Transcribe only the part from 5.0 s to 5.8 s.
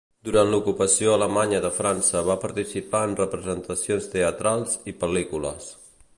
pel·lícules.